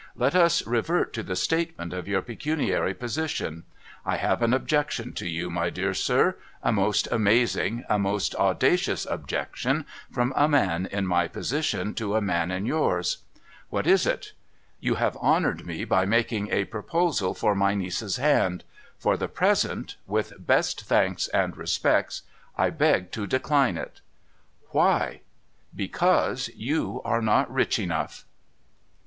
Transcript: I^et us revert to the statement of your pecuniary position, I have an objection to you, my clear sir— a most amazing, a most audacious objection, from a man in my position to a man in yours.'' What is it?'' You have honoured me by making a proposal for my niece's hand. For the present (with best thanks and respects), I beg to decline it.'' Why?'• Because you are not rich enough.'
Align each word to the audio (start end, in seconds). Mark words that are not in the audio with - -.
I^et 0.17 0.33
us 0.33 0.65
revert 0.65 1.13
to 1.13 1.21
the 1.21 1.35
statement 1.35 1.93
of 1.93 2.07
your 2.07 2.23
pecuniary 2.23 2.95
position, 2.95 3.65
I 4.03 4.17
have 4.17 4.41
an 4.41 4.51
objection 4.51 5.13
to 5.13 5.27
you, 5.29 5.51
my 5.51 5.69
clear 5.69 5.93
sir— 5.93 6.37
a 6.63 6.71
most 6.71 7.07
amazing, 7.11 7.83
a 7.87 7.99
most 7.99 8.33
audacious 8.33 9.05
objection, 9.07 9.85
from 10.11 10.33
a 10.35 10.47
man 10.49 10.87
in 10.87 11.05
my 11.05 11.27
position 11.27 11.93
to 11.93 12.15
a 12.15 12.19
man 12.21 12.49
in 12.49 12.65
yours.'' 12.65 13.19
What 13.69 13.85
is 13.85 14.07
it?'' 14.07 14.33
You 14.87 14.95
have 14.95 15.15
honoured 15.17 15.67
me 15.67 15.83
by 15.83 16.07
making 16.07 16.49
a 16.51 16.65
proposal 16.65 17.35
for 17.35 17.53
my 17.53 17.75
niece's 17.75 18.15
hand. 18.15 18.63
For 18.97 19.15
the 19.15 19.27
present 19.27 19.97
(with 20.07 20.33
best 20.39 20.81
thanks 20.81 21.27
and 21.27 21.55
respects), 21.55 22.23
I 22.57 22.71
beg 22.71 23.11
to 23.11 23.27
decline 23.27 23.77
it.'' 23.77 24.01
Why?'• 24.71 24.97
Because 25.77 26.49
you 26.55 27.03
are 27.05 27.21
not 27.21 27.53
rich 27.53 27.77
enough.' 27.77 28.25